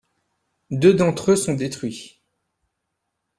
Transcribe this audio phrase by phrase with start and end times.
[0.71, 2.19] Deux d'entre eux sont détruits.